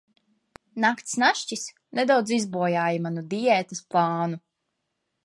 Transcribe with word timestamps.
Nakts 0.85 1.13
našķis 1.23 1.65
nedaudz 1.99 2.33
izbojāja 2.39 3.05
manu 3.05 3.25
diētas 3.35 3.85
plānu. 3.93 4.41